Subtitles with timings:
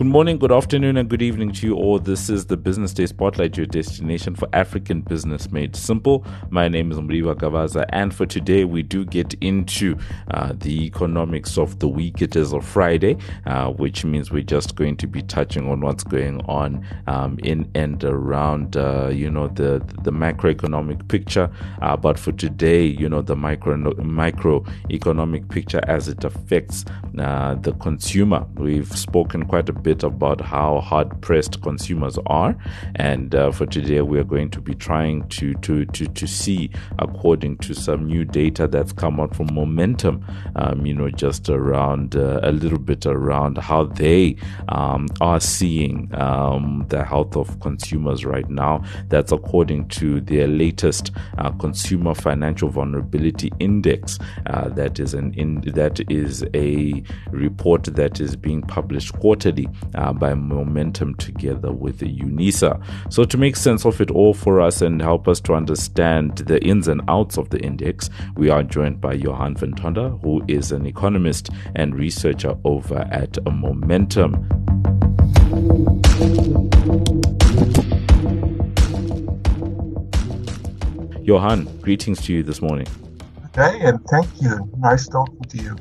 [0.00, 1.98] Good morning, good afternoon, and good evening to you all.
[1.98, 6.24] This is the Business Day Spotlight, your destination for African business made simple.
[6.48, 9.98] My name is Mudiwa Gavaza, and for today, we do get into
[10.30, 12.22] uh, the economics of the week.
[12.22, 16.02] It is a Friday, uh, which means we're just going to be touching on what's
[16.02, 21.50] going on um, in and around, uh, you know, the the macroeconomic picture.
[21.82, 26.86] Uh, but for today, you know, the micro microeconomic picture as it affects
[27.18, 28.46] uh, the consumer.
[28.54, 32.56] We've spoken quite a bit bit about how hard pressed consumers are.
[32.94, 36.70] And uh, for today, we are going to be trying to, to, to, to see,
[37.00, 42.14] according to some new data that's come out from Momentum, um, you know, just around
[42.14, 44.36] uh, a little bit around how they
[44.68, 48.84] um, are seeing um, the health of consumers right now.
[49.08, 54.20] That's according to their latest uh, Consumer Financial Vulnerability Index.
[54.46, 60.12] Uh, that is an in, that is a report that is being published quarterly uh,
[60.12, 62.82] by Momentum together with UNISA.
[63.12, 66.62] So, to make sense of it all for us and help us to understand the
[66.64, 70.72] ins and outs of the index, we are joined by Johann Van Tonder, who is
[70.72, 74.48] an economist and researcher over at Momentum.
[81.22, 82.86] Johann, greetings to you this morning.
[83.54, 84.70] Hey, and thank you.
[84.78, 85.76] Nice talking to you.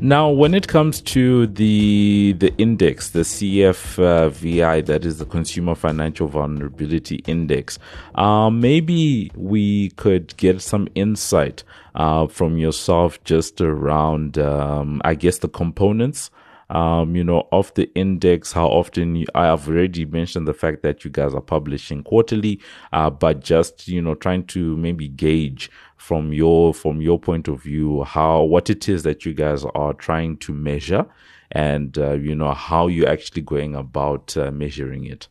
[0.00, 6.28] Now, when it comes to the the index, the CFVI, that is the Consumer Financial
[6.28, 7.80] Vulnerability Index,
[8.14, 11.64] uh, maybe we could get some insight
[11.96, 16.30] uh, from yourself just around, um, I guess, the components
[16.70, 20.82] um, you know, of the index, how often you, I have already mentioned the fact
[20.82, 22.60] that you guys are publishing quarterly,
[22.92, 27.62] uh, but just, you know, trying to maybe gauge from your, from your point of
[27.62, 31.04] view, how, what it is that you guys are trying to measure
[31.52, 35.28] and, uh, you know, how you're actually going about uh, measuring it.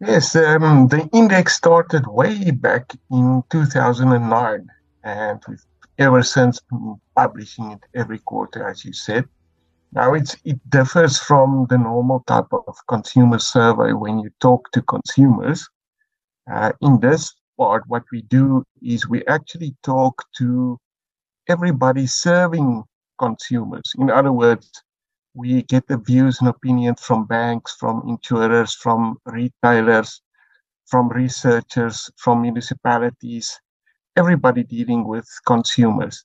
[0.00, 4.68] Yes, um, the index started way back in 2009,
[5.02, 5.64] and we've
[5.98, 6.60] ever since
[7.16, 9.24] publishing it every quarter, as you said.
[9.92, 14.82] Now it's it differs from the normal type of consumer survey when you talk to
[14.82, 15.68] consumers.
[16.50, 20.78] Uh, in this part, what we do is we actually talk to
[21.48, 22.84] everybody serving
[23.18, 23.92] consumers.
[23.98, 24.70] In other words,
[25.34, 30.22] we get the views and opinions from banks, from insurers, from retailers,
[30.86, 33.60] from researchers, from municipalities,
[34.16, 36.24] everybody dealing with consumers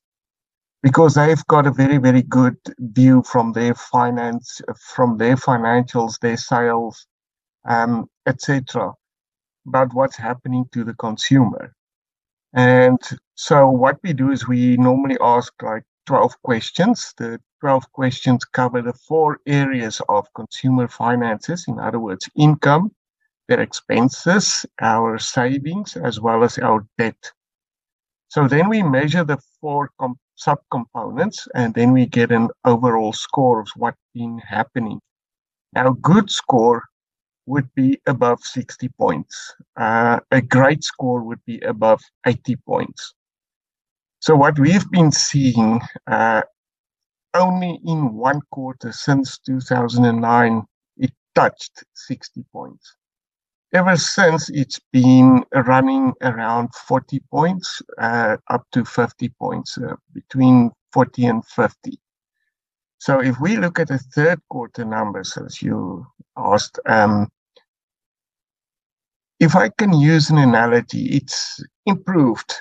[0.81, 4.61] because they've got a very very good view from their finance
[4.93, 7.05] from their financials their sales
[7.65, 8.91] um, etc
[9.67, 11.73] about what's happening to the consumer.
[12.53, 12.99] And
[13.35, 17.13] so what we do is we normally ask like 12 questions.
[17.17, 22.91] The 12 questions cover the four areas of consumer finances in other words income
[23.47, 27.31] their expenses our savings as well as our debt.
[28.29, 33.59] So then we measure the four com- subcomponents, and then we get an overall score
[33.59, 34.99] of what's been happening.
[35.73, 36.83] Now, good score
[37.45, 39.55] would be above 60 points.
[39.75, 43.13] Uh, a great score would be above 80 points.
[44.19, 46.43] So what we've been seeing uh,
[47.33, 50.63] only in one quarter since 2009,
[50.97, 52.95] it touched 60 points
[53.73, 60.71] ever since it's been running around 40 points uh, up to 50 points, uh, between
[60.91, 61.99] 40 and 50.
[63.03, 67.27] So if we look at the third quarter numbers, as you asked, um,
[69.41, 72.53] if I can use an analogy, it's improved.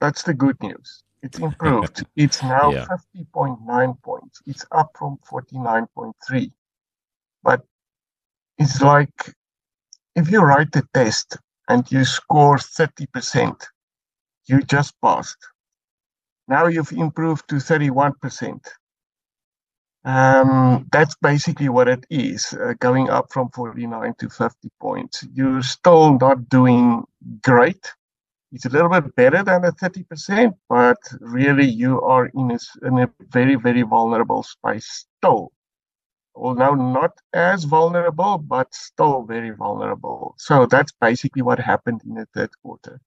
[0.00, 1.02] That's the good news.
[1.24, 2.06] It's improved.
[2.16, 2.86] it's now yeah.
[3.16, 4.40] 50.9 points.
[4.46, 6.52] It's up from 49.3.
[7.42, 7.62] But
[8.56, 9.34] it's like
[10.14, 11.38] if you write the test
[11.68, 13.64] and you score 30%,
[14.46, 15.44] you just passed.
[16.46, 18.60] Now you've improved to 31%.
[20.04, 25.26] Um, that's basically what it is, uh, going up from 49 to 50 points.
[25.32, 27.04] You're still not doing
[27.42, 27.92] great.
[28.52, 32.98] It's a little bit better than the 30%, but really you are in a, in
[32.98, 35.52] a very, very vulnerable space still
[36.34, 40.34] although not as vulnerable, but still very vulnerable.
[40.38, 43.00] So that's basically what happened in the third quarter.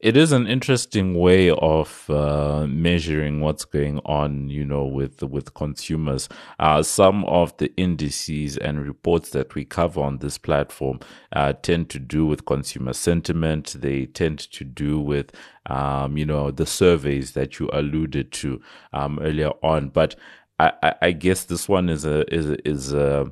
[0.00, 5.52] It is an interesting way of uh, measuring what's going on, you know, with with
[5.52, 6.26] consumers.
[6.58, 11.00] Uh, some of the indices and reports that we cover on this platform
[11.32, 13.76] uh, tend to do with consumer sentiment.
[13.78, 15.32] They tend to do with,
[15.66, 18.62] um, you know, the surveys that you alluded to
[18.94, 19.90] um, earlier on.
[19.90, 20.16] But
[20.58, 23.30] I, I guess this one is a is is a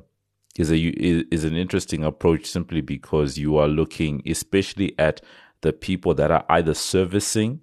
[0.55, 0.77] is a
[1.33, 5.21] is an interesting approach simply because you are looking especially at
[5.61, 7.59] the people that are either servicing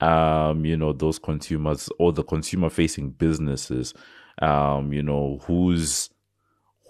[0.00, 3.94] um you know those consumers or the consumer facing businesses
[4.40, 6.10] um you know whose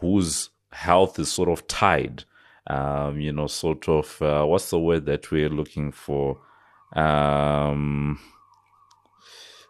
[0.01, 2.25] whose health is sort of tied
[2.69, 6.41] um you know sort of uh, what's the word that we're looking for?
[6.95, 8.19] Um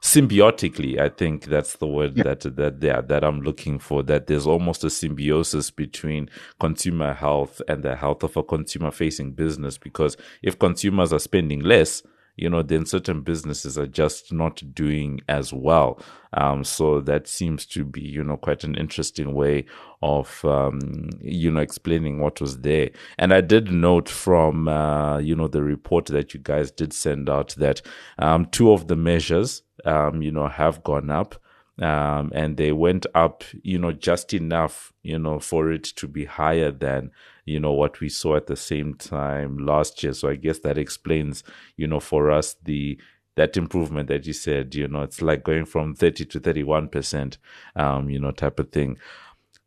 [0.03, 2.25] symbiotically i think that's the word yeah.
[2.25, 6.29] that that yeah, that i'm looking for that there's almost a symbiosis between
[6.59, 11.61] consumer health and the health of a consumer facing business because if consumers are spending
[11.61, 12.03] less
[12.37, 16.01] you know, then certain businesses are just not doing as well.
[16.35, 19.67] Um, so that seems to be, you know, quite an interesting way
[20.03, 22.91] of, um, you know, explaining what was there.
[23.19, 27.29] And I did note from, uh, you know, the report that you guys did send
[27.29, 27.83] out that
[28.19, 31.35] um, two of the measures, um, you know, have gone up
[31.83, 36.27] um, and they went up, you know, just enough, you know, for it to be
[36.27, 37.11] higher than,
[37.45, 40.13] you know, what we saw at the same time last year.
[40.15, 41.45] So I guess that explains,
[41.77, 42.99] you know, for us the
[43.37, 47.39] that improvement that you said, you know, it's like going from 30 to 31%,
[47.77, 48.99] um, you know, type of thing.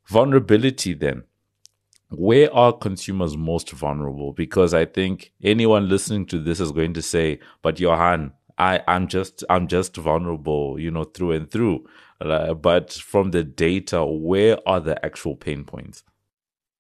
[0.08, 1.24] Vulnerability then.
[2.12, 4.34] Where are consumers most vulnerable?
[4.34, 9.08] Because I think anyone listening to this is going to say, but Johann, I I'm
[9.08, 11.86] just I'm just vulnerable, you know, through and through.
[12.22, 16.04] Uh, but from the data, where are the actual pain points?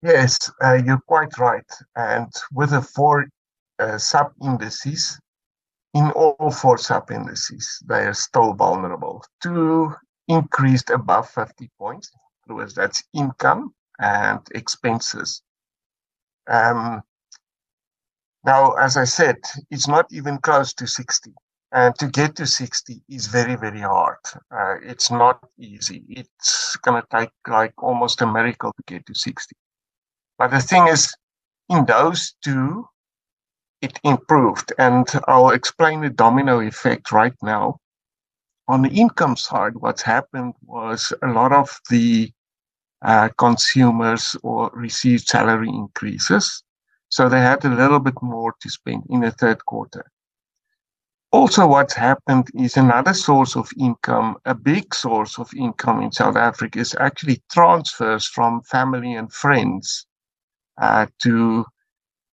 [0.02, 1.70] Yes, uh, you're quite right.
[1.96, 3.28] And with the four
[3.80, 5.20] uh, sub indices,
[5.94, 9.24] in all four sub indices, they are still vulnerable.
[9.42, 9.94] Two
[10.28, 12.12] increased above 50 points,
[12.76, 15.42] that's income and expenses.
[16.48, 17.02] Um,
[18.46, 19.38] now, as I said,
[19.72, 21.34] it's not even close to 60.
[21.76, 24.20] And to get to 60 is very, very hard.
[24.50, 26.06] Uh, it's not easy.
[26.08, 29.54] It's going to take like almost a miracle to get to 60.
[30.38, 31.14] But the thing is,
[31.70, 32.88] in those two,
[33.82, 34.72] it improved.
[34.80, 37.80] And I'll explain the domino effect right now.
[38.70, 42.32] On the income side, what's happened was a lot of the
[43.02, 46.64] uh, consumers or received salary increases.
[47.10, 50.10] So they had a little bit more to spend in the third quarter.
[51.36, 56.38] Also, what's happened is another source of income, a big source of income in South
[56.38, 60.08] Africa is actually transfers from family and friends
[60.82, 61.66] uh, to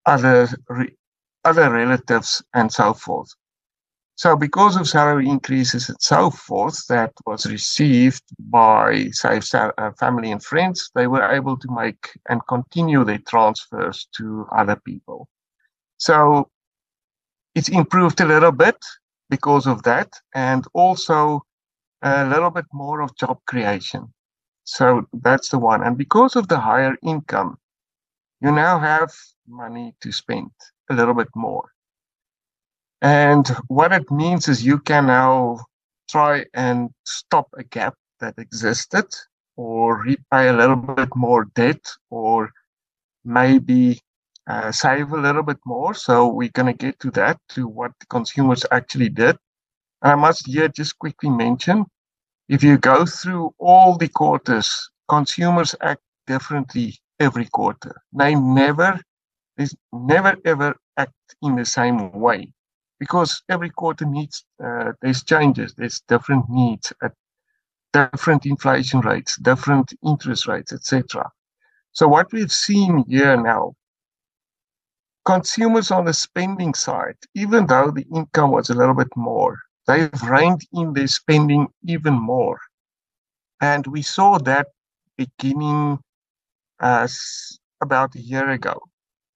[0.05, 0.95] other re-
[1.43, 3.33] other relatives and so forth.
[4.17, 10.31] So, because of salary increases and so forth that was received by, say, uh, family
[10.31, 15.27] and friends, they were able to make and continue their transfers to other people.
[15.97, 16.51] So,
[17.55, 18.77] it's improved a little bit
[19.29, 21.45] because of that, and also
[22.01, 24.13] a little bit more of job creation.
[24.63, 25.83] So that's the one.
[25.83, 27.57] And because of the higher income,
[28.41, 29.11] you now have
[29.47, 30.51] money to spend
[30.89, 31.69] a little bit more.
[33.01, 35.59] And what it means is you can now
[36.09, 39.05] try and stop a gap that existed
[39.55, 42.51] or repay a little bit more debt or
[43.25, 44.01] maybe
[44.51, 45.93] uh, save a little bit more.
[45.93, 49.37] So we're going to get to that, to what the consumers actually did.
[50.01, 51.85] And I must here just quickly mention,
[52.49, 54.69] if you go through all the quarters,
[55.07, 58.01] consumers act differently every quarter.
[58.11, 58.99] They never,
[59.55, 62.51] they never ever act in the same way
[62.99, 67.13] because every quarter needs, uh, there's changes, there's different needs at
[67.93, 71.31] different inflation rates, different interest rates, etc.
[71.93, 73.75] So what we've seen here now
[75.25, 80.23] consumers on the spending side, even though the income was a little bit more, they've
[80.23, 82.59] reined in their spending even more.
[83.61, 84.67] And we saw that
[85.17, 85.99] beginning
[86.81, 88.81] as about a year ago.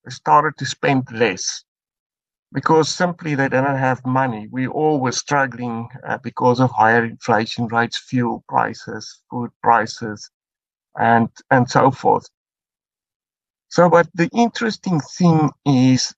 [0.04, 1.64] They started to spend less
[2.54, 4.48] because simply they didn't have money.
[4.52, 10.30] We all were struggling uh, because of higher inflation rates, fuel prices, food prices,
[10.98, 12.28] and and so forth.
[13.76, 16.16] So, but the interesting thing is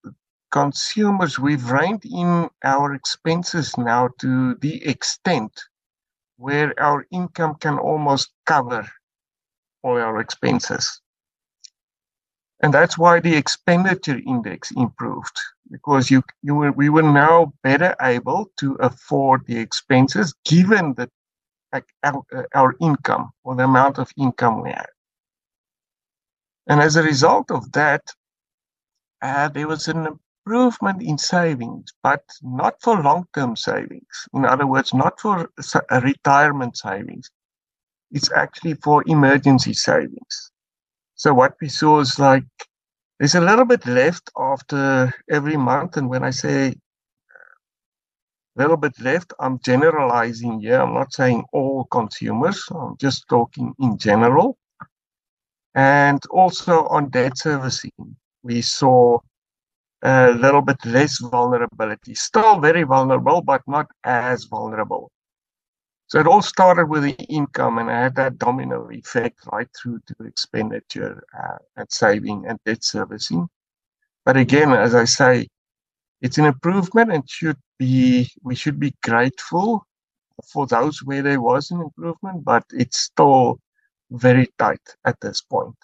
[0.51, 5.59] consumers, we've reined in our expenses now to the extent
[6.37, 8.87] where our income can almost cover
[9.81, 11.01] all our expenses.
[12.61, 15.39] And that's why the expenditure index improved
[15.71, 21.09] because you, you were, we were now better able to afford the expenses given that
[22.03, 22.21] our,
[22.53, 24.85] our income or the amount of income we had.
[26.67, 28.03] And as a result of that,
[29.21, 30.07] uh, there was an
[30.45, 34.07] improvement in savings, but not for long term savings.
[34.33, 35.49] In other words, not for
[35.91, 37.31] retirement savings,
[38.11, 40.51] it's actually for emergency savings.
[41.15, 42.45] So what we saw is like
[43.19, 45.97] there's a little bit left after every month.
[45.97, 46.75] And when I say a
[48.61, 50.81] little bit left, I'm generalizing here.
[50.81, 54.57] I'm not saying all consumers, I'm just talking in general.
[55.77, 59.19] And also on debt servicing, we saw
[60.01, 62.15] a little bit less vulnerability.
[62.15, 65.11] Still very vulnerable, but not as vulnerable.
[66.07, 69.99] So it all started with the income and I had that domino effect right through
[70.07, 73.47] to expenditure uh, and saving and debt servicing.
[74.25, 75.47] But again, as I say,
[76.21, 79.85] it's an improvement and should be we should be grateful
[80.51, 83.59] for those where there was an improvement, but it's still
[84.11, 85.75] very tight at this point.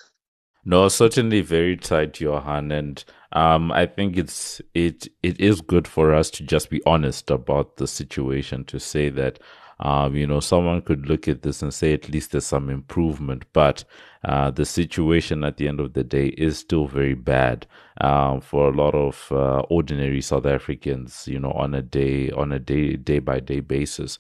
[0.66, 3.04] No, certainly very tight, Johann, and
[3.34, 7.78] um, I think it's it it is good for us to just be honest about
[7.78, 9.40] the situation to say that
[9.84, 13.44] um, you know, someone could look at this and say at least there's some improvement,
[13.52, 13.84] but
[14.24, 17.68] uh, the situation at the end of the day is still very bad
[18.00, 21.28] um, for a lot of uh, ordinary South Africans.
[21.28, 24.18] You know, on a day on a day day by day basis.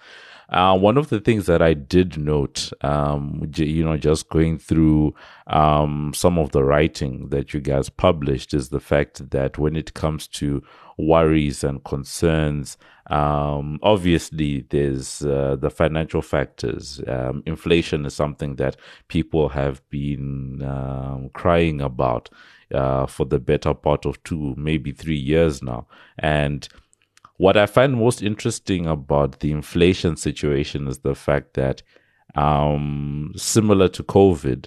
[0.50, 5.15] Uh, one of the things that I did note, um, you know, just going through
[5.48, 9.93] um, some of the writing that you guys published, is the fact that when it
[9.93, 10.62] comes to
[10.97, 17.01] worries and concerns, um, obviously there's uh, the financial factors.
[17.07, 22.29] Um, inflation is something that people have been um, crying about.
[22.73, 25.85] Uh, for the better part of two, maybe three years now.
[26.17, 26.67] And
[27.38, 31.83] what I find most interesting about the inflation situation is the fact that,
[32.33, 34.65] um, similar to COVID,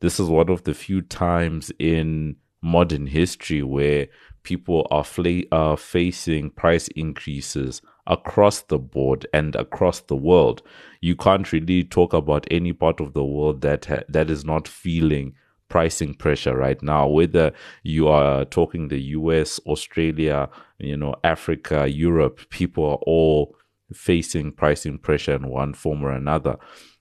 [0.00, 4.08] this is one of the few times in modern history where
[4.46, 10.62] people are, fla- facing price increases across the board and across the world.
[11.00, 14.68] You can't really talk about any part of the world that ha- that is not
[14.68, 15.34] feeling
[15.68, 20.48] pricing pressure right now, whether you are talking the US, Australia,
[20.78, 23.56] you know, Africa, Europe, people are all
[23.92, 26.56] facing pricing pressure in one form or another.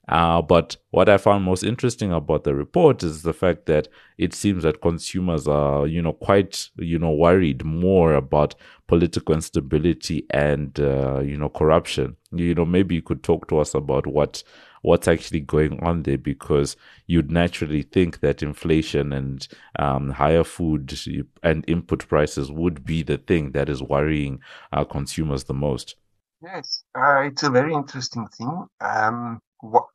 [0.08, 4.34] Uh, but what I found most interesting about the report is the fact that it
[4.34, 8.56] seems that consumers are, you know, quite, you know, worried more about
[8.88, 12.16] political instability and, uh, you know, corruption.
[12.32, 14.44] You know, maybe you could talk to us about what
[14.86, 19.48] what's actually going on there because you'd naturally think that inflation and
[19.80, 20.94] um, higher food
[21.42, 24.40] and input prices would be the thing that is worrying
[24.72, 25.96] our consumers the most.
[26.44, 28.68] Yes, uh, it's a very interesting thing.
[28.80, 29.40] Um,
[29.72, 29.86] what,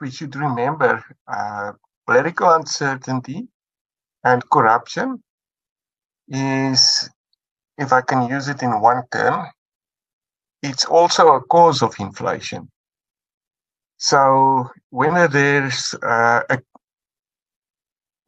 [0.00, 1.72] we should remember uh,
[2.06, 3.48] political uncertainty
[4.24, 5.22] and corruption
[6.28, 7.10] is,
[7.78, 9.46] if I can use it in one term,
[10.62, 12.70] it's also a cause of inflation.
[13.96, 16.58] So when there's uh, a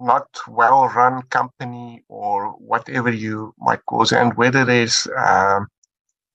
[0.01, 5.61] not well run company or whatever you might it, and whether there's uh,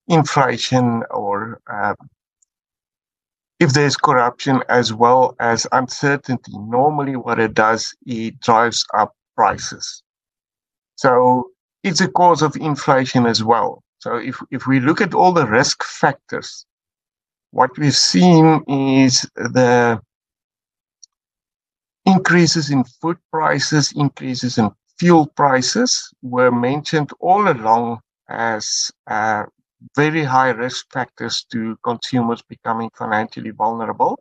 [0.07, 1.93] inflation or uh,
[3.59, 10.03] if there's corruption as well as uncertainty, normally what it does, it drives up prices.
[10.95, 11.51] So
[11.83, 13.83] it's a cause of inflation as well.
[13.99, 16.65] So if, if we look at all the risk factors
[17.51, 20.01] what we've seen is the
[22.05, 27.99] increases in food prices, increases in fuel prices were mentioned all along
[28.29, 29.43] as uh,
[29.95, 34.19] very high risk factors to consumers becoming financially vulnerable.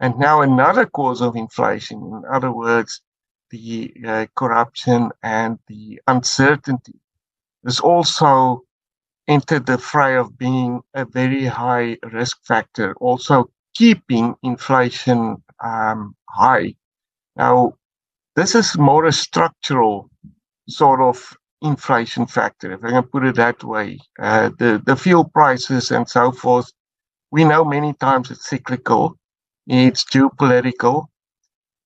[0.00, 3.00] And now another cause of inflation, in other words,
[3.50, 6.98] the uh, corruption and the uncertainty
[7.64, 8.62] is also
[9.28, 16.74] entered the fray of being a very high risk factor, also keeping inflation um, high.
[17.36, 17.74] Now,
[18.34, 20.10] this is more a structural
[20.68, 23.98] sort of inflation factor, if I can put it that way.
[24.18, 26.70] Uh, the, the fuel prices and so forth,
[27.30, 29.16] we know many times it's cyclical,
[29.66, 31.06] it's geopolitical,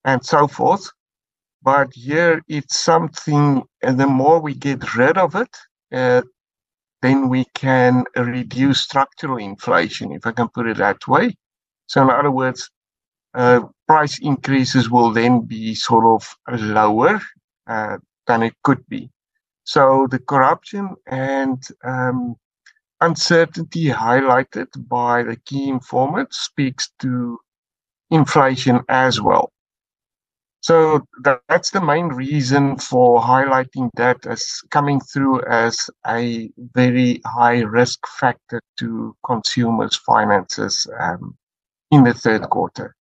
[0.04, 0.90] and so forth.
[1.62, 5.56] But here it's something, and the more we get rid of it,
[5.92, 6.22] uh,
[7.02, 11.36] then we can reduce structural inflation, if I can put it that way.
[11.86, 12.70] So, in other words,
[13.34, 17.20] uh, price increases will then be sort of lower
[17.66, 19.10] uh, than it could be.
[19.66, 22.36] So, the corruption and um,
[23.00, 27.38] uncertainty highlighted by the key informant speaks to
[28.10, 29.52] inflation as well.
[30.60, 31.06] So
[31.48, 38.00] that's the main reason for highlighting that as coming through as a very high risk
[38.18, 41.36] factor to consumers' finances um,
[41.92, 42.96] in the third quarter.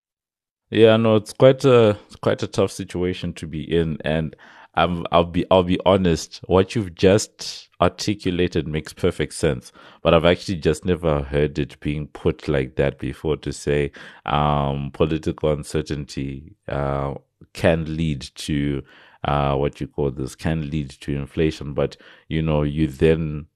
[0.72, 4.36] Yeah, no, it's quite a quite a tough situation to be in, and
[4.76, 6.42] I'm I'll be I'll be honest.
[6.48, 12.08] What you've just articulated makes perfect sense, but I've actually just never heard it being
[12.08, 13.38] put like that before.
[13.38, 13.92] To say
[14.26, 17.14] um, political uncertainty uh,
[17.54, 18.84] can lead to
[19.26, 23.48] uh, what you call this can lead to inflation, but you know you then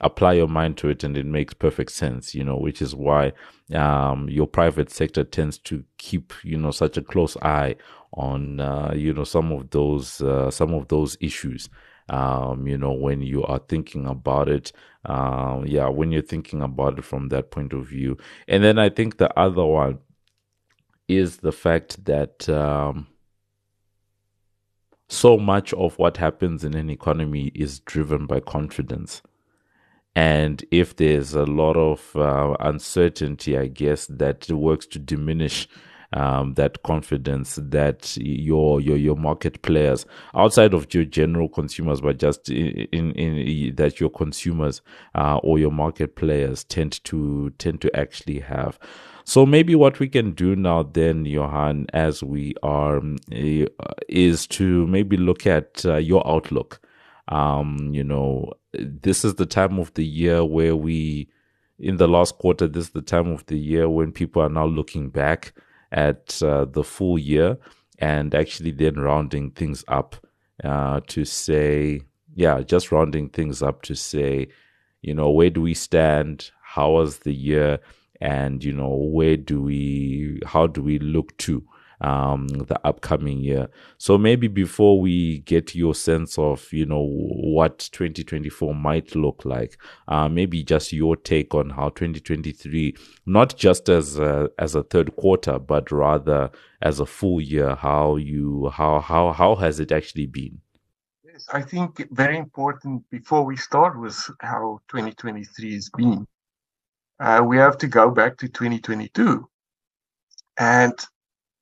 [0.00, 3.32] apply your mind to it and it makes perfect sense you know which is why
[3.74, 7.76] um, your private sector tends to keep you know such a close eye
[8.14, 11.68] on uh, you know some of those uh, some of those issues.
[12.08, 14.72] Um, you know when you are thinking about it
[15.06, 18.18] um, yeah when you're thinking about it from that point of view.
[18.46, 20.00] And then i think the other one
[21.08, 23.06] is the fact that um,
[25.08, 29.22] so much of what happens in an economy is driven by confidence.
[30.16, 35.68] And if there's a lot of uh, uncertainty, I guess that works to diminish
[36.12, 42.18] um, that confidence that your your your market players outside of your general consumers, but
[42.18, 44.82] just in in, in that your consumers
[45.14, 48.78] uh, or your market players tend to tend to actually have.
[49.24, 53.66] So maybe what we can do now then, Johann, as we are, uh,
[54.08, 56.80] is to maybe look at uh, your outlook
[57.28, 61.28] um, you know, this is the time of the year where we,
[61.78, 64.66] in the last quarter, this is the time of the year when people are now
[64.66, 65.54] looking back
[65.94, 67.56] at uh, the full year
[67.98, 70.16] and actually then rounding things up
[70.62, 72.02] uh, to say,
[72.34, 74.48] yeah, just rounding things up to say,
[75.02, 76.50] you know, where do we stand?
[76.62, 77.78] How was the year?
[78.20, 81.62] And, you know, where do we, how do we look to?
[82.04, 83.68] Um, the upcoming year.
[83.96, 89.78] So maybe before we get your sense of, you know, what 2024 might look like,
[90.08, 92.94] uh, maybe just your take on how 2023,
[93.24, 96.50] not just as a, as a third quarter, but rather
[96.82, 100.60] as a full year, how you, how, how, how has it actually been?
[101.24, 106.26] Yes, I think very important before we start with how 2023 has been.
[107.18, 109.48] Uh, we have to go back to 2022.
[110.58, 110.92] And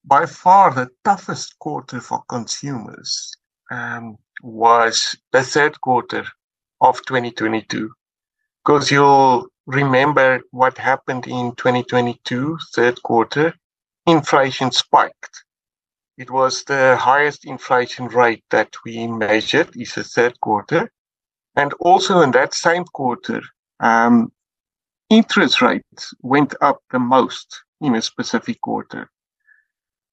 [0.05, 3.33] by far the toughest quarter for consumers
[3.71, 6.25] um, was the third quarter
[6.81, 7.91] of 2022.
[8.65, 13.55] Because you'll remember what happened in 2022, third quarter,
[14.07, 15.45] inflation spiked.
[16.19, 20.91] It was the highest inflation rate that we measured is the third quarter.
[21.57, 23.41] And also in that same quarter,
[23.81, 24.33] um,
[25.11, 29.11] interest rates went up the most in a specific quarter.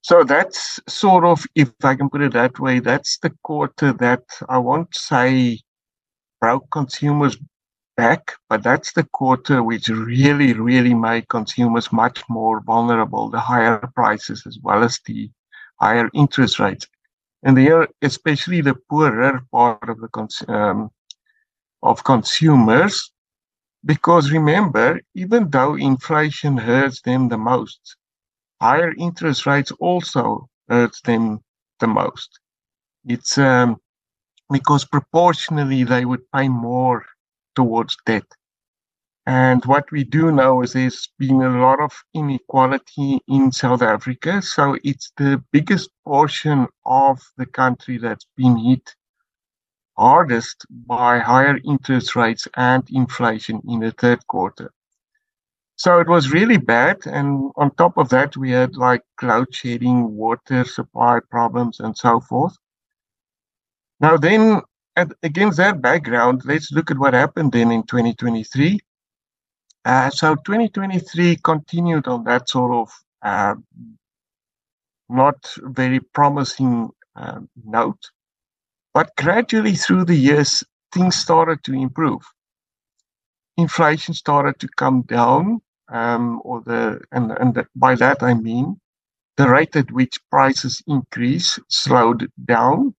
[0.01, 4.23] So that's sort of, if I can put it that way, that's the quarter that
[4.47, 5.59] I won't say
[6.39, 7.38] broke consumers
[7.97, 13.77] back, but that's the quarter which really, really made consumers much more vulnerable, the higher
[13.93, 15.29] prices as well as the
[15.81, 16.88] higher interest rates.
[17.43, 20.91] And there, especially the poorer part of the cons- um,
[21.83, 23.12] of consumers,
[23.85, 27.97] because remember, even though inflation hurts them the most,
[28.62, 31.39] higher interest rates also hurt them
[31.80, 32.39] the most.
[33.06, 33.78] It's um,
[34.52, 37.06] because proportionally they would pay more
[37.56, 38.26] towards debt.
[39.26, 44.41] And what we do know is there's been a lot of inequality in South Africa.
[44.41, 48.95] So it's the biggest portion of the country that's been hit
[49.98, 54.72] hardest by higher interest rates and inflation in the third quarter.
[55.80, 56.98] So it was really bad.
[57.06, 62.20] And on top of that, we had like load shedding, water supply problems, and so
[62.20, 62.54] forth.
[64.02, 64.62] Now, then,
[64.98, 68.78] at, against that background, let's look at what happened then in 2023.
[69.86, 73.56] Uh, so 2023 continued on that sort of uh,
[75.08, 78.12] not very promising uh, note.
[78.94, 80.62] But gradually through the years,
[80.92, 82.22] things started to improve.
[83.56, 88.80] Inflation started to come down um, or the and and by that I mean
[89.38, 92.95] the rate at which prices increase slowed down,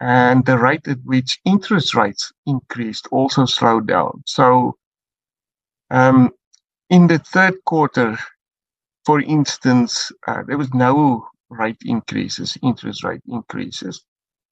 [0.00, 4.22] and the rate at which interest rates increased also slowed down.
[4.26, 4.76] So,
[5.90, 6.30] um,
[6.90, 8.18] in the third quarter,
[9.06, 14.04] for instance, uh, there was no rate increases, interest rate increases,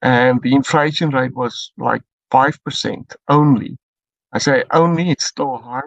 [0.02, 3.76] and the inflation rate was like five percent only.
[4.32, 5.82] I say only; it's still high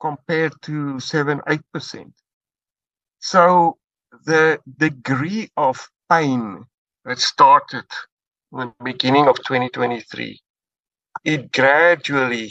[0.00, 2.12] compared to 7 8%.
[3.20, 3.78] So
[4.24, 6.64] the degree of pain
[7.04, 7.84] that started
[8.52, 10.40] in the beginning of 2023,
[11.24, 12.50] it gradually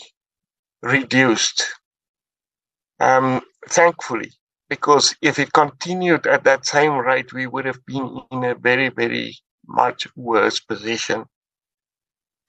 [0.82, 1.64] reduced.
[3.00, 4.32] Um, thankfully,
[4.70, 8.90] because if it continued at that same rate, we would have been in a very,
[8.90, 11.26] very much worse position.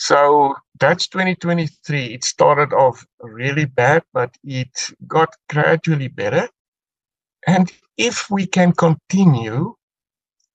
[0.08, 2.14] So that's 2023.
[2.14, 4.70] It started off really bad, but it
[5.06, 6.48] got gradually better.
[7.46, 9.74] And if we can continue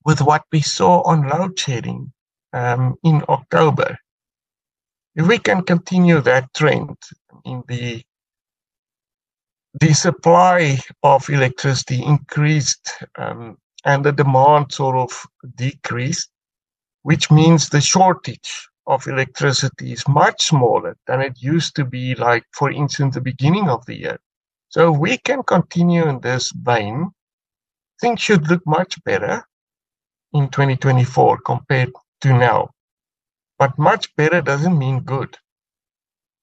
[0.05, 2.11] with what we saw on load shedding
[2.51, 3.95] um, in October,
[5.15, 6.97] if we can continue that trend
[7.45, 8.01] in the
[9.79, 12.89] the supply of electricity increased
[13.19, 16.31] um, and the demand sort of decreased,
[17.03, 22.43] which means the shortage of electricity is much smaller than it used to be, like,
[22.53, 24.19] for instance, the beginning of the year.
[24.69, 27.11] So if we can continue in this vein,
[28.01, 29.45] things should look much better
[30.33, 31.91] in 2024 compared
[32.21, 32.71] to now.
[33.59, 35.37] But much better doesn't mean good.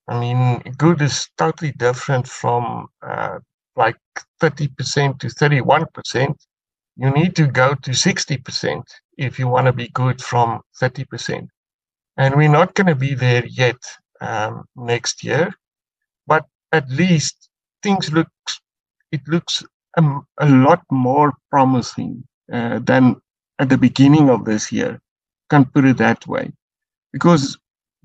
[0.08, 3.38] I mean, good is totally different from uh,
[3.76, 3.96] like
[4.40, 6.34] 30% to 31%.
[6.96, 8.82] You need to go to 60%
[9.18, 11.48] if you want to be good from 30%.
[12.16, 13.78] And we're not going to be there yet
[14.20, 15.52] um, next year,
[16.26, 17.50] but at least
[17.82, 18.28] things look,
[19.12, 19.64] it looks
[19.96, 20.02] a,
[20.38, 23.16] a lot more promising uh, than
[23.58, 25.00] at the beginning of this year.
[25.50, 26.52] Can put it that way.
[27.12, 27.58] Because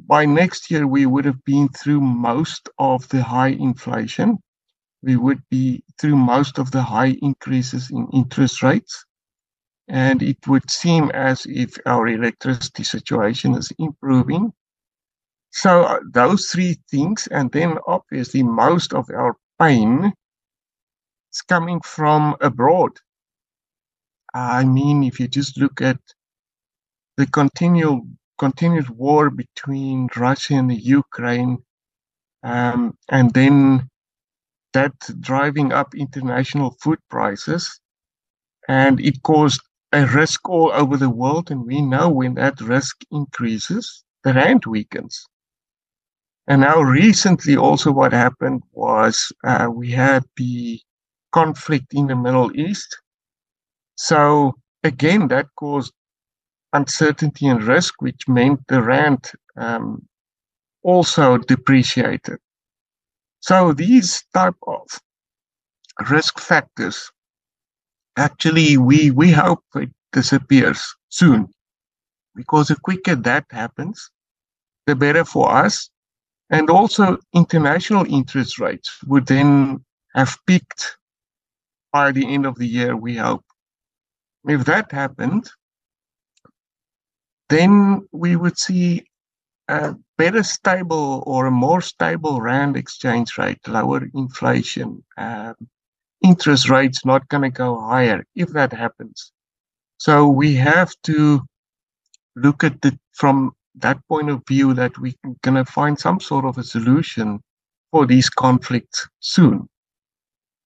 [0.07, 4.39] by next year, we would have been through most of the high inflation.
[5.03, 9.05] We would be through most of the high increases in interest rates.
[9.87, 14.51] And it would seem as if our electricity situation is improving.
[15.51, 20.11] So, uh, those three things, and then obviously, most of our pain
[21.31, 22.91] is coming from abroad.
[24.33, 25.99] I mean, if you just look at
[27.17, 28.05] the continual
[28.37, 31.63] continued war between Russia and Ukraine,
[32.43, 33.89] um, and then
[34.73, 37.79] that driving up international food prices,
[38.67, 39.61] and it caused
[39.95, 41.49] a risk all over the world.
[41.51, 45.25] And we know when that risk increases, the rand weakens.
[46.47, 50.79] And now, recently, also what happened was uh, we had the
[51.31, 53.01] conflict in the Middle East.
[53.95, 54.53] So
[54.83, 55.93] again, that caused
[56.73, 60.05] uncertainty and risk, which meant the rand um,
[60.83, 62.37] also depreciated.
[63.39, 64.87] So these type of
[66.09, 67.11] risk factors,
[68.17, 71.47] actually, we we hope it disappears soon,
[72.35, 74.09] because the quicker that happens,
[74.87, 75.89] the better for us,
[76.49, 79.83] and also international interest rates would then
[80.15, 80.97] have peaked
[81.91, 82.95] by the end of the year.
[82.95, 83.43] We hope.
[84.47, 85.49] If that happened,
[87.49, 89.05] then we would see
[89.67, 95.55] a better stable or a more stable rand exchange rate, lower inflation, um,
[96.25, 99.31] interest rates not going to go higher if that happens.
[99.97, 101.41] So we have to
[102.35, 106.45] look at it from that point of view that we're going to find some sort
[106.45, 107.39] of a solution
[107.91, 109.69] for these conflicts soon.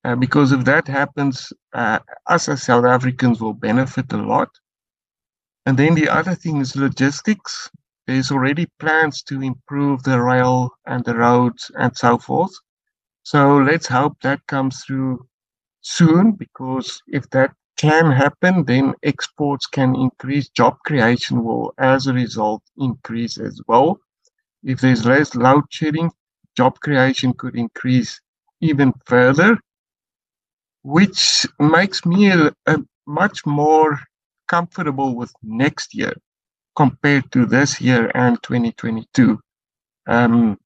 [0.05, 4.49] Uh, because if that happens, uh, us as South Africans will benefit a lot.
[5.65, 7.69] And then the other thing is logistics.
[8.07, 12.53] There's already plans to improve the rail and the roads and so forth.
[13.23, 15.27] So let's hope that comes through
[15.81, 20.49] soon because if that can happen, then exports can increase.
[20.49, 23.99] Job creation will, as a result, increase as well.
[24.63, 26.11] If there's less load shedding,
[26.57, 28.19] job creation could increase
[28.59, 29.57] even further,
[30.83, 33.97] which makes me a, a much more
[34.49, 36.13] comfortable with next year
[36.75, 39.39] compared to this year and 2022.
[40.07, 40.57] Um,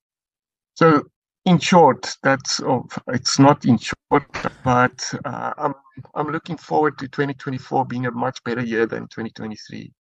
[0.76, 1.04] so,
[1.46, 4.24] in short, that's oh, it's not in short,
[4.64, 5.74] but uh, I'm
[6.16, 9.92] I'm looking forward to 2024 being a much better year than 2023.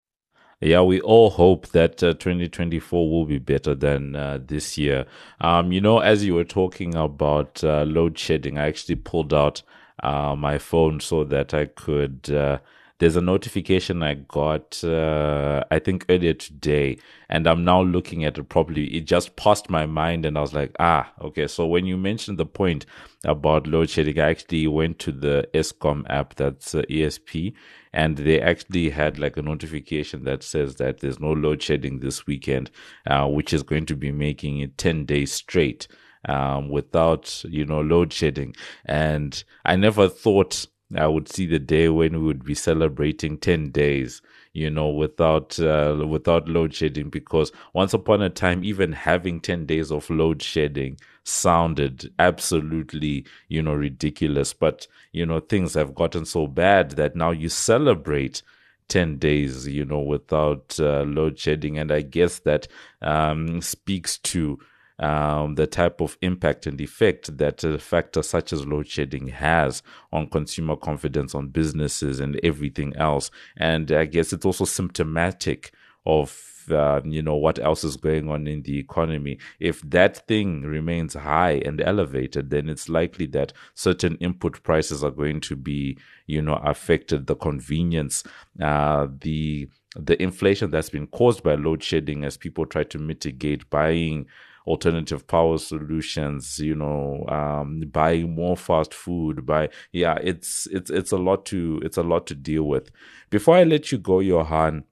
[0.61, 5.05] Yeah, we all hope that uh, 2024 will be better than uh, this year.
[5.41, 9.61] Um, you know, as you were talking about uh, load shedding, I actually pulled out
[10.01, 12.59] uh, my phone so that I could uh,
[12.99, 18.37] there's a notification I got, uh, I think earlier today, and I'm now looking at
[18.37, 18.85] it properly.
[18.95, 21.47] It just passed my mind, and I was like, ah, okay.
[21.47, 22.85] So when you mentioned the point
[23.25, 27.53] about load shedding, I actually went to the Eskom app, that's uh, ESP,
[27.91, 32.27] and they actually had like a notification that says that there's no load shedding this
[32.27, 32.69] weekend,
[33.07, 35.87] uh, which is going to be making it 10 days straight.
[36.25, 40.65] Um, without you know load shedding and i never thought
[40.99, 44.21] I would see the day when we would be celebrating 10 days,
[44.53, 47.09] you know, without, uh, without load shedding.
[47.09, 53.61] Because once upon a time, even having 10 days of load shedding sounded absolutely, you
[53.61, 54.53] know, ridiculous.
[54.53, 58.41] But, you know, things have gotten so bad that now you celebrate
[58.89, 61.77] 10 days, you know, without uh, load shedding.
[61.77, 62.67] And I guess that
[63.01, 64.59] um, speaks to
[64.99, 69.81] um, the type of impact and effect that a factor such as load shedding has
[70.11, 73.31] on consumer confidence, on businesses, and everything else.
[73.57, 75.73] And I guess it's also symptomatic
[76.05, 80.61] of uh, you know what else is going on in the economy if that thing
[80.61, 85.97] remains high and elevated then it's likely that certain input prices are going to be
[86.27, 88.23] you know affected the convenience
[88.61, 93.69] uh, the the inflation that's been caused by load shedding as people try to mitigate
[93.69, 94.25] buying
[94.65, 101.11] alternative power solutions you know um buying more fast food by yeah it's it's it's
[101.11, 102.89] a lot to it's a lot to deal with
[103.29, 104.83] before i let you go johann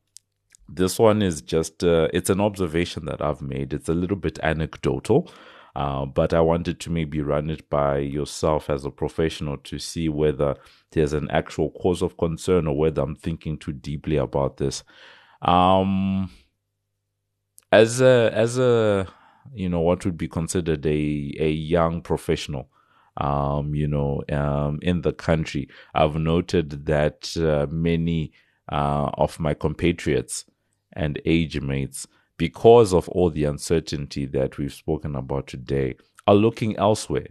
[0.67, 4.39] this one is just uh, it's an observation that i've made it's a little bit
[4.43, 5.31] anecdotal
[5.75, 10.09] uh, but I wanted to maybe run it by yourself as a professional to see
[10.09, 10.55] whether
[10.91, 14.83] there's an actual cause of concern or whether I'm thinking too deeply about this.
[15.41, 16.29] Um,
[17.71, 19.07] as a as a
[19.53, 22.69] you know what would be considered a a young professional
[23.17, 25.67] um you know um in the country.
[25.93, 28.31] I've noted that uh, many
[28.71, 30.45] uh, of my compatriots
[30.93, 35.95] and age mates because of all the uncertainty that we've spoken about today
[36.27, 37.27] are looking elsewhere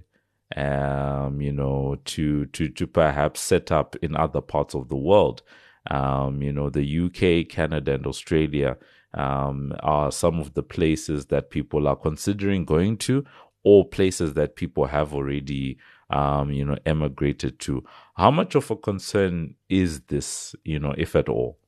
[0.57, 5.43] um you know to to to perhaps set up in other parts of the world.
[5.91, 8.77] Um you know the UK Canada and Australia
[9.15, 13.25] um, are some of the places that people are considering going to
[13.63, 15.79] or places that people have already
[16.11, 17.85] um, you know emigrated to.
[18.15, 21.59] How much of a concern is this you know if at all?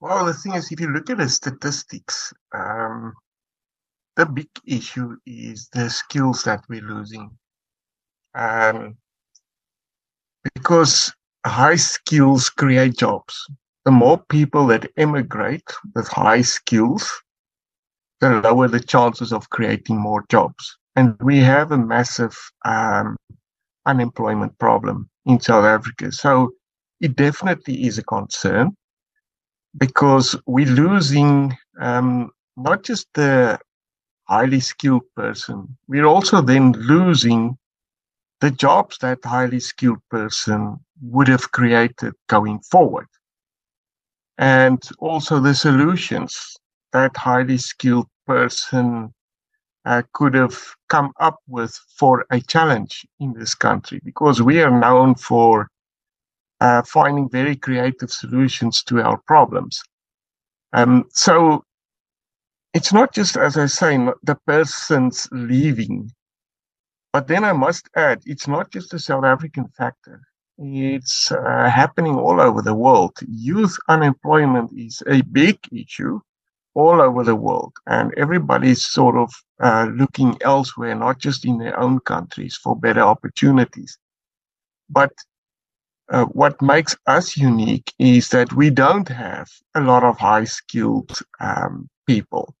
[0.00, 3.14] Well the thing is if you look at the statistics um,
[4.16, 7.30] the big issue is the skills that we're losing.
[8.34, 8.96] Um,
[10.54, 11.12] because
[11.44, 13.46] high skills create jobs
[13.84, 17.10] the more people that emigrate with high skills,
[18.20, 20.76] the lower the chances of creating more jobs.
[20.96, 23.16] And we have a massive um,
[23.86, 26.12] unemployment problem in South Africa.
[26.12, 26.52] So
[27.00, 28.76] it definitely is a concern
[29.78, 33.58] because we're losing um, not just the
[34.28, 37.56] highly skilled person, we're also then losing
[38.40, 43.06] the jobs that highly skilled person would have created going forward
[44.40, 46.56] and also the solutions
[46.92, 49.12] that highly skilled person
[49.84, 50.56] uh, could have
[50.88, 55.68] come up with for a challenge in this country because we are known for
[56.60, 59.82] uh, finding very creative solutions to our problems.
[60.72, 61.62] Um, so
[62.72, 66.10] it's not just, as I say, the person's leaving,
[67.12, 70.22] but then I must add, it's not just a South African factor.
[70.62, 73.16] It's uh, happening all over the world.
[73.26, 76.20] Youth unemployment is a big issue
[76.74, 81.80] all over the world, and everybody's sort of uh, looking elsewhere, not just in their
[81.80, 83.96] own countries, for better opportunities.
[84.90, 85.12] But
[86.10, 91.20] uh, what makes us unique is that we don't have a lot of high skilled
[91.40, 92.54] um, people.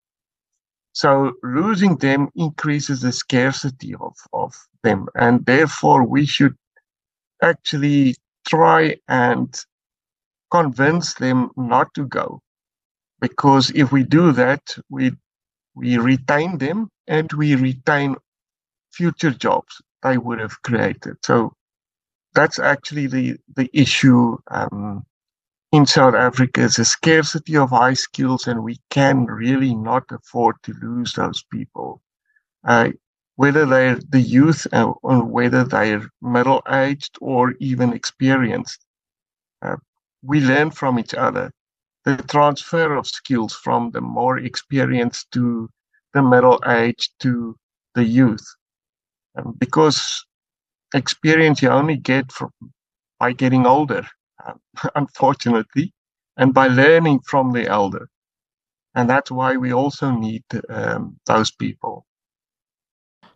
[0.92, 5.06] So losing them increases the scarcity of, of them.
[5.14, 6.56] And therefore, we should
[7.42, 8.16] actually
[8.48, 9.54] try and
[10.52, 12.40] convince them not to go.
[13.20, 15.12] Because if we do that, we
[15.74, 18.16] we retain them and we retain
[18.92, 21.16] future jobs they would have created.
[21.24, 21.54] So
[22.34, 25.04] that's actually the the issue um,
[25.72, 30.56] in South Africa is a scarcity of high skills, and we can really not afford
[30.64, 32.02] to lose those people.
[32.66, 32.90] Uh,
[33.40, 34.66] whether they're the youth
[35.02, 38.84] or whether they're middle aged or even experienced.
[39.62, 39.76] Uh,
[40.22, 41.50] we learn from each other.
[42.04, 45.70] The transfer of skills from the more experienced to
[46.12, 47.56] the middle aged to
[47.94, 48.46] the youth.
[49.36, 49.98] Um, because
[50.94, 52.52] experience you only get from
[53.20, 54.04] by getting older,
[54.46, 54.60] um,
[54.96, 55.94] unfortunately,
[56.36, 58.08] and by learning from the elder.
[58.94, 62.06] And that's why we also need um, those people.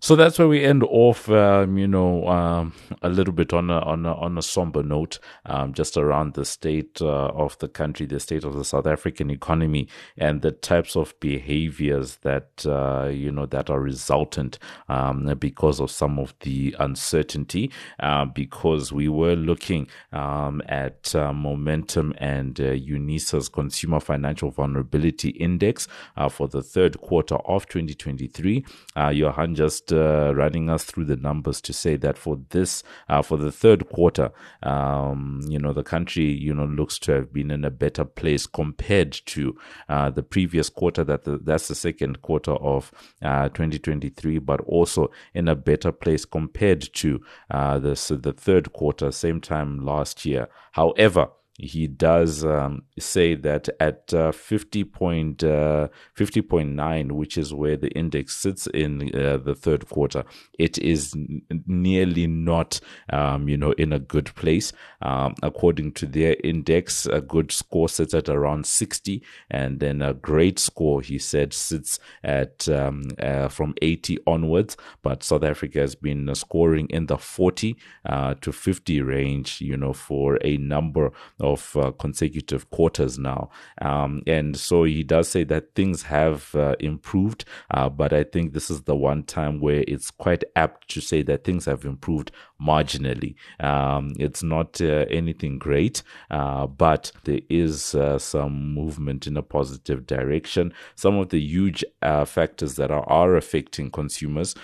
[0.04, 3.78] So that's where we end off, um, you know, um, a little bit on a,
[3.78, 8.04] on a, on a somber note, um, just around the state uh, of the country,
[8.04, 9.88] the state of the South African economy,
[10.18, 14.58] and the types of behaviors that uh, you know that are resultant
[14.90, 17.70] um, because of some of the uncertainty.
[17.98, 25.30] Uh, because we were looking um, at uh, momentum and uh, UNISA's Consumer Financial Vulnerability
[25.30, 25.88] Index
[26.18, 28.66] uh, for the third quarter of 2023.
[29.12, 33.36] Johann just uh, running us through the numbers to say that for this, uh, for
[33.36, 34.30] the third quarter,
[34.62, 38.46] um, you know, the country, you know, looks to have been in a better place
[38.46, 39.56] compared to
[39.88, 41.04] uh, the previous quarter.
[41.04, 46.24] That the, that's the second quarter of uh, 2023, but also in a better place
[46.24, 50.48] compared to uh, this the third quarter, same time last year.
[50.72, 55.88] However, he does um, say that at uh, 50 point, uh,
[56.18, 60.24] 50.9, which is where the index sits in uh, the third quarter,
[60.58, 64.72] it is n- nearly not, um, you know, in a good place.
[65.02, 70.12] Um, according to their index, a good score sits at around 60, and then a
[70.12, 74.76] great score, he said, sits at um, uh, from 80 onwards.
[75.02, 79.92] But South Africa has been scoring in the 40 uh, to 50 range, you know,
[79.92, 81.12] for a number
[81.44, 83.50] of uh, consecutive quarters now.
[83.80, 88.52] Um, and so he does say that things have uh, improved, uh, but I think
[88.52, 92.32] this is the one time where it's quite apt to say that things have improved
[92.60, 93.34] marginally.
[93.60, 99.42] Um, it's not uh, anything great, uh, but there is uh, some movement in a
[99.42, 100.72] positive direction.
[100.94, 101.84] Some of the huge
[102.26, 104.54] factors that are, are affecting consumers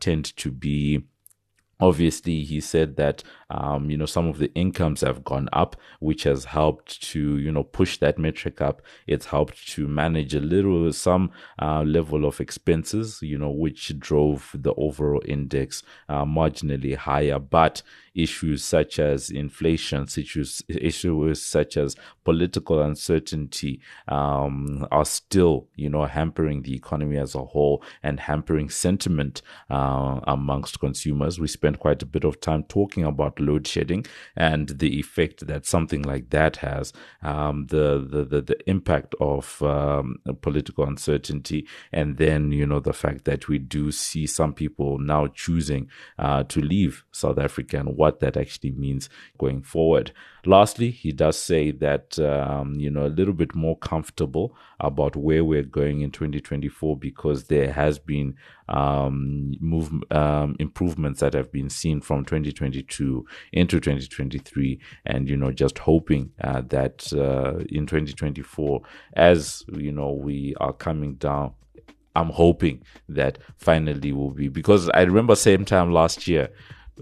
[0.00, 1.04] tend to be
[1.80, 6.24] Obviously, he said that um, you know some of the incomes have gone up, which
[6.24, 8.82] has helped to you know push that metric up.
[9.06, 11.30] It's helped to manage a little some
[11.60, 17.38] uh, level of expenses, you know, which drove the overall index uh, marginally higher.
[17.38, 17.82] But
[18.14, 26.04] issues such as inflation, issues, issues such as political uncertainty um, are still, you know,
[26.04, 31.38] hampering the economy as a whole and hampering sentiment uh, amongst consumers.
[31.38, 34.04] We spent quite a bit of time talking about load shedding
[34.36, 39.62] and the effect that something like that has, um, the, the, the, the, impact of
[39.62, 44.98] um, political uncertainty, and then, you know, the fact that we do see some people
[44.98, 50.12] now choosing uh, to leave South Africa and what that actually means going forward.
[50.44, 55.44] Lastly, he does say that, um, you know, a little bit more comfortable about where
[55.44, 58.34] we're going in 2024 because there has been
[58.68, 64.80] um, move, um, improvements that have been seen from 2022 into 2023.
[65.06, 68.80] And, you know, just hoping uh, that uh, in 2024,
[69.14, 71.52] as, you know, we are coming down
[72.16, 76.48] I'm hoping that finally will be because I remember same time last year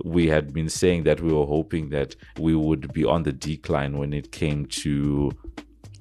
[0.05, 3.97] we had been saying that we were hoping that we would be on the decline
[3.99, 5.33] when it came to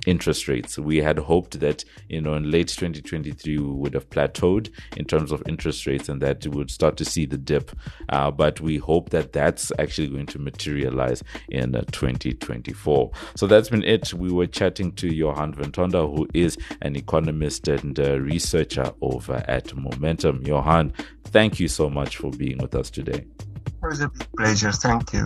[0.05, 0.77] interest rates.
[0.77, 5.31] We had hoped that, you know, in late 2023, we would have plateaued in terms
[5.31, 7.71] of interest rates and that we would start to see the dip.
[8.09, 13.11] Uh, but we hope that that's actually going to materialize in uh, 2024.
[13.35, 14.13] So that's been it.
[14.13, 19.75] We were chatting to Johann Van Tonder, who is an economist and researcher over at
[19.75, 20.43] Momentum.
[20.45, 20.93] Johann,
[21.25, 23.25] thank you so much for being with us today.
[23.67, 24.71] It was a pleasure.
[24.71, 25.25] Thank you.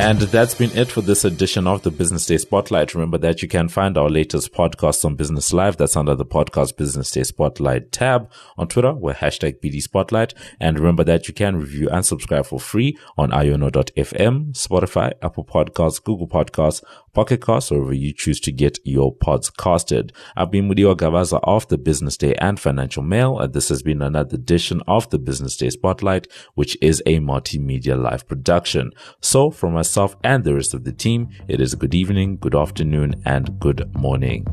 [0.00, 2.94] And that's been it for this edition of the Business Day Spotlight.
[2.94, 5.76] Remember that you can find our latest podcast on Business Live.
[5.76, 8.94] That's under the podcast Business Day Spotlight tab on Twitter.
[8.94, 10.32] We're hashtag BD Spotlight.
[10.58, 16.02] And remember that you can review and subscribe for free on iono.fm, Spotify, Apple Podcasts,
[16.02, 16.82] Google Podcasts,
[17.12, 20.12] Pocket Casts, or wherever you choose to get your pods casted.
[20.34, 23.38] I've been Mudiwa Gavaza of the Business Day and Financial Mail.
[23.38, 28.00] And this has been another edition of the Business Day Spotlight, which is a multimedia
[28.00, 28.92] live production.
[29.20, 32.54] So from myself and the rest of the team, it is a good evening, good
[32.54, 34.46] afternoon, and good morning.